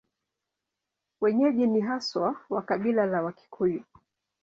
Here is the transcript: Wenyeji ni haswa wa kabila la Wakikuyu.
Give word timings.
Wenyeji 1.21 1.67
ni 1.67 1.81
haswa 1.81 2.35
wa 2.49 2.61
kabila 2.61 3.05
la 3.05 3.21
Wakikuyu. 3.21 3.83